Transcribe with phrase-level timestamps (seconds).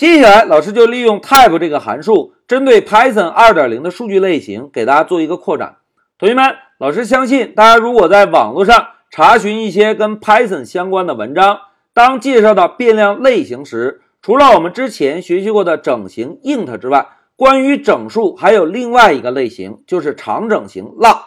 [0.00, 5.76] 接下来，老师就利用 type 这个函数，针对 Python 2.0的数据类型，给大家做一个扩展。
[6.18, 11.58] 同学们，老师相信大家如果在网络上查询一些跟 Python 相关的文章，
[11.92, 17.06] 当介绍到变量类型时，除了我们之前学习过的整形 int 之外，
[17.36, 21.18] 关于整数还有另外一个类型，就是长整型 long。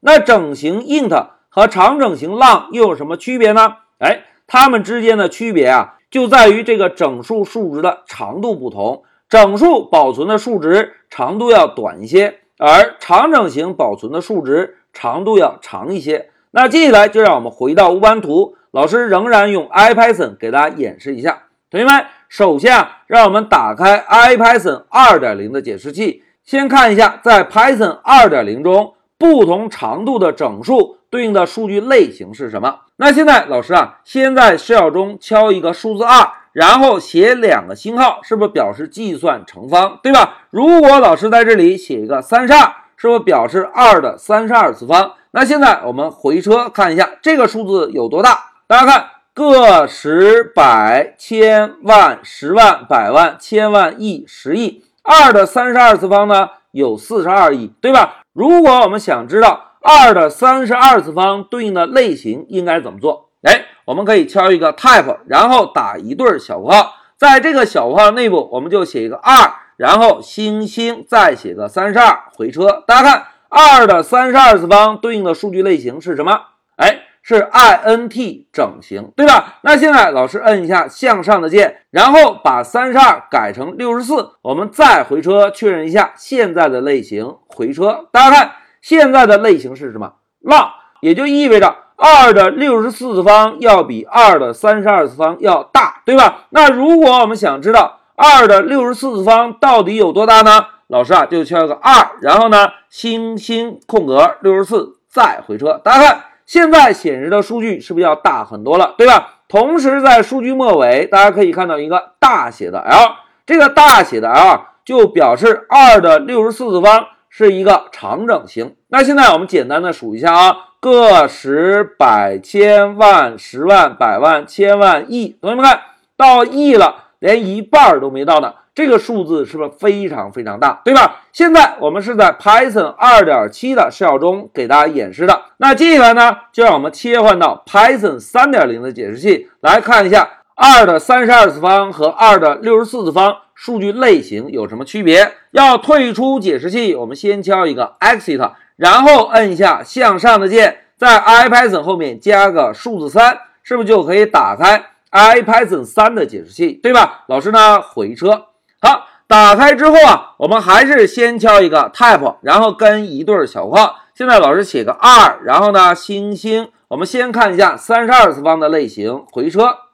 [0.00, 3.76] 那整形 int 和长整型 long 又有什么区别呢？
[3.96, 9.02] 哎，它们之间的区别啊，就在于这个整数数值的长度不同。
[9.28, 16.30] 整数保存的数值长度要短一些，而长整型保存的数值长度要长一些。
[16.50, 21.42] 那接下来就让我们回到乌班图，老师仍然用 IPython 给大家演示一下。
[21.70, 30.97] 同学们，首先啊，让我们打开 IPython 2.0的解释器，先看一下在 Python 2.0中不同长度的整数。
[31.10, 32.80] 对应的数据类型是什么？
[32.96, 40.38] 那现在老师啊，先在 shell 中敲一个数字二，然后写两个星号，是不是表示计算乘方，对吧？
[40.50, 45.12] 如果老师在这里写一个三十二，是不是表示二的三十二次方？
[45.30, 48.50] 那现在我们回车看一下这个数字有多大？
[48.66, 58.16] 大家看，个十百千万十万百万千万亿十亿，二的三十二次方呢有四十二亿，对吧？
[58.34, 59.67] 如果我们想知道。
[59.80, 63.30] 二的三十二次方对应的类型应该怎么做？
[63.42, 72.82] 哎，我们可以敲一个 type，然后打一对小括号，在这个小括号内部，我们就写一个二，然后星星，再写个三十二，回车。
[72.84, 76.40] 大家看，二的三十二次方对应的数据类型是什么？
[76.74, 79.60] 哎，是 int 整形，对吧？
[79.62, 88.08] 那现在老师摁一下向上的键，然后把三十二改成六十四，我们再回车确认一下现在的类型，回车。
[88.10, 88.52] 大家看。
[88.80, 90.54] 现在的类型是什么 l
[91.00, 96.46] 也就意味着二的六十四次方要比二的三十二次方要大，对吧？
[96.50, 100.66] 那如果我们想知道二的六十四次方到底有多大呢？
[100.88, 105.80] 老师啊，就敲个二，然后呢，星星空格六十四，再回车。
[105.84, 109.34] 大家看，现在显示的数据是不是要大很多了，对吧？
[109.48, 117.06] 同时在数据末尾，大家可以看到一个大写的 L，这个大写的 L 就表示二的六十四次方。
[117.46, 118.74] 是一个长整形。
[118.88, 125.80] 那现在我们简单的数一下啊，个十百千万十万百万千万亿，同学们看
[126.16, 128.54] 到亿了，连一半都没到呢。
[128.74, 131.22] 这个数字是不是非常非常大，对吧？
[131.32, 135.42] 现在我们是在 Python 二点七的 shell 中给大家演示的。
[135.58, 140.28] 那接下来呢，就让我们切换到 Python 三点零的解释器来看一下
[140.60, 143.36] 二的三十二次方和二的六十四次方。
[143.54, 145.32] 数据类型有什么区别？
[145.52, 157.24] 要退出解释器，我们先敲一个 exit，然后摁一下向上的键，在 IPython 后面加个数字三，是不是就可以打开 IPython 三的解释器，对吧？
[157.28, 158.46] 老师呢，回车。
[158.80, 163.96] 好，打开之后啊，我们还是先敲一个 type，然后跟一对小括号。
[164.14, 166.68] 现在老师写个二，然后呢，星星。
[166.88, 169.87] 我们先看一下三十二次方的类型，回车。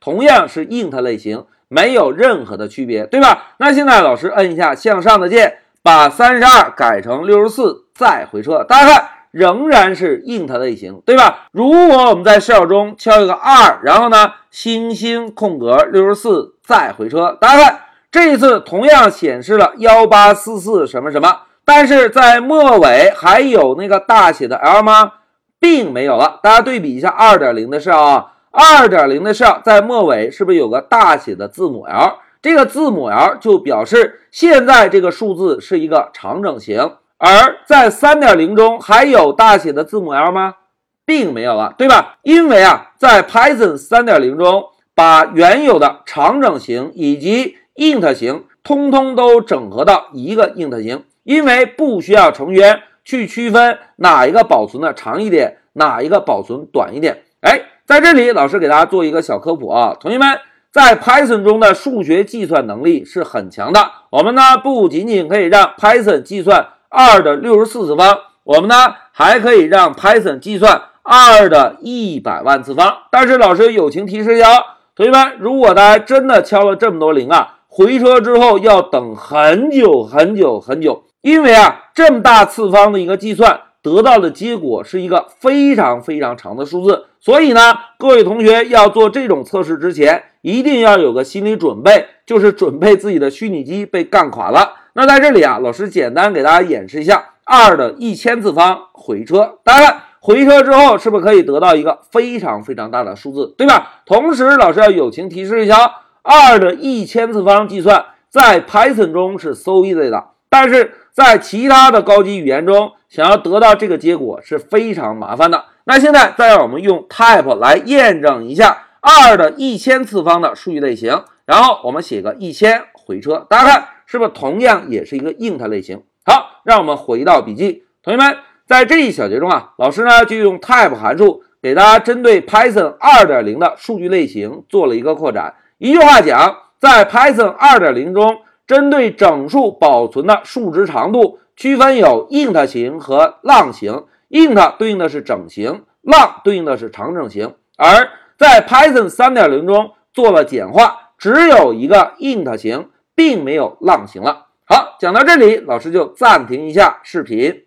[0.00, 1.44] 同样是 int 类型。
[1.72, 3.52] 没有任何的区别，对吧？
[3.58, 8.64] 那现在老师摁一下向上的键，把三十二改成六十四，再回车。
[8.64, 11.46] 大家看，仍然是 int 类型，对吧？
[11.52, 17.38] 如果我们在 shell 中敲一个二，然后呢，星星空格六十四，再回车。
[17.40, 17.80] 大家看，
[18.10, 25.12] 这一次同样显示了幺八四四什么什么，但是在末尾还有那个大写的 L 吗？
[25.60, 26.40] 并没有了。
[26.42, 28.32] 大家对比一下二点零的事啊。
[28.52, 32.18] 二点零的上在末尾是不是有个大写的字母 L？
[32.42, 36.96] 这个字母 L 就表示现在这个数字是一个长整形。
[37.18, 40.56] 而在三点零中还有大写的字母 L 吗？
[41.04, 42.18] 并没有了，对吧？
[42.22, 44.64] 因为啊，在 Python 三点零中，
[44.96, 57.22] 把原有的长整形以及 int 型通通都整合到一个 int 型，因为不需要成员去区分哪一个保存的长一点，哪一个保存短一点。
[57.42, 57.60] 哎。
[57.90, 60.38] 在这里，老师给大家做一个小科普啊，同学们，
[60.70, 63.80] 在 Python 中的数学计算能力是很强的。
[64.10, 72.96] 我们呢不仅仅可以让 Python 计算二的六十四次方，我们呢还可以让 Python 计算二的一百万次方。
[73.10, 74.46] 但是老师友情提示一下，
[74.94, 83.62] 同学们，如果大家真的敲了这么多零啊，回车之后要等很久很久很久，因为啊这么大次方的一个计算。
[83.82, 87.60] 得到的结果是一个非常非常长的数字，所以呢，
[87.98, 94.74] 各位同学要做这种测试之前，一定要有个心理准备，就是准备自己的虚拟机被干垮了。
[94.92, 104.02] 那在这里啊，老师简单给大家演示一下二的一千次方回车，大家看回车之后是不是可以得到一个非常非常大的数字，对吧？
[104.04, 115.64] 同时，老师要友情提示一下，二的一千次方计算在 Python 中是 so easy 的，但是在其他的高级语言中，想要得到这个结果是非常麻烦的。
[115.84, 126.02] 那现在再让我们用 type 来验证一下二的一千次方的数据类型，然后我们写个一千回车，大家看是不是同样也是一个 int 类型？
[126.24, 128.36] 好，让我们回到笔记，同学们，
[128.66, 135.54] 在这一小节中啊，老师呢就用 type 函数给大家针对 Python 二点零的数据类型做了一个扩展。
[135.78, 138.38] 一句话讲，在 Python 二点零中，
[138.70, 147.52] 针对整数保存的数值长度区分有 int 型和 long 型，int 对应的是整形，long 对应的是长整形。
[147.76, 148.08] 而
[148.38, 154.46] 在 Python 3.0中做了简化，只有一个 int 型，并没有 long 型了。
[154.64, 157.64] 好，讲到这里，老师就暂停一下视频。